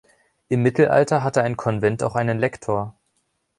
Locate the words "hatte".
1.23-1.43